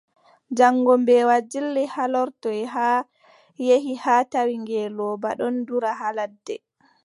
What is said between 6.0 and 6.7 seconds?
ladde.